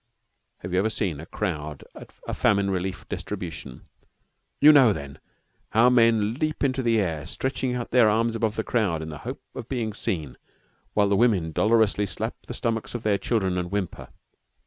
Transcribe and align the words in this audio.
Have 0.61 0.73
you 0.73 0.79
ever 0.79 0.89
seen 0.89 1.19
a 1.19 1.27
crowd 1.27 1.83
at 1.93 2.11
a 2.27 2.33
famine 2.33 2.71
relief 2.71 3.07
distribution? 3.07 3.83
You 4.59 4.71
know 4.71 4.93
then 4.93 5.19
how 5.73 5.89
the 5.89 5.95
men 5.95 6.33
leap 6.39 6.63
into 6.63 6.81
the 6.81 6.99
air, 6.99 7.23
stretching 7.27 7.75
out 7.75 7.91
their 7.91 8.09
arms 8.09 8.35
above 8.35 8.55
the 8.55 8.63
crowd 8.63 9.03
in 9.03 9.09
the 9.09 9.19
hope 9.19 9.43
of 9.53 9.69
being 9.69 9.93
seen, 9.93 10.39
while 10.95 11.07
the 11.07 11.15
women 11.15 11.51
dolorously 11.51 12.07
slap 12.07 12.47
the 12.47 12.55
stomachs 12.55 12.95
of 12.95 13.03
their 13.03 13.19
children 13.19 13.59
and 13.59 13.69
whimper. 13.71 14.07